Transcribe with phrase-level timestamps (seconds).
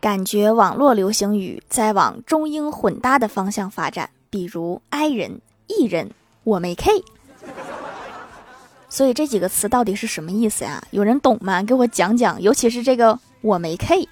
[0.00, 6.10] 感觉网络流行语在往中英混搭的方向发展，比如 “i 人”“艺人
[6.42, 6.90] ”“我没 K”。
[8.88, 10.82] 所以这几个词到底是什么意思呀？
[10.90, 11.62] 有人懂吗？
[11.62, 14.08] 给我讲讲，尤其是这个“我没 K”。